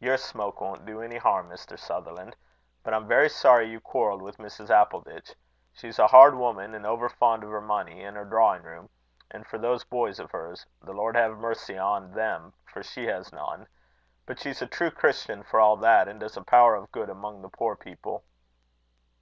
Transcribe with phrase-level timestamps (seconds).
[0.00, 1.78] Your smoke won't do any harm, Mr.
[1.78, 2.34] Sutherland.
[2.82, 4.70] But I'm very sorry you quarrelled with Mrs.
[4.70, 5.34] Appleditch.
[5.74, 8.88] She's a hard woman, and over fond of her money and her drawing room;
[9.30, 13.30] and for those boys of hers the Lord have mercy on them, for she has
[13.30, 13.66] none!
[14.24, 17.42] But she's a true Christian for all that, and does a power of good among
[17.42, 18.24] the poor people."